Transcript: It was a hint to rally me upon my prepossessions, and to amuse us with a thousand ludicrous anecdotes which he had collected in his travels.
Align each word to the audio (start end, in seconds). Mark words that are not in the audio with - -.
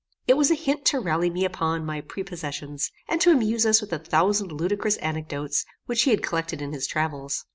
It 0.25 0.33
was 0.35 0.49
a 0.49 0.55
hint 0.55 0.83
to 0.85 0.99
rally 0.99 1.29
me 1.29 1.45
upon 1.45 1.85
my 1.85 2.01
prepossessions, 2.01 2.89
and 3.07 3.21
to 3.21 3.29
amuse 3.29 3.67
us 3.67 3.81
with 3.81 3.93
a 3.93 3.99
thousand 3.99 4.51
ludicrous 4.51 4.97
anecdotes 4.97 5.63
which 5.85 6.01
he 6.01 6.09
had 6.09 6.23
collected 6.23 6.59
in 6.59 6.73
his 6.73 6.87
travels. 6.87 7.45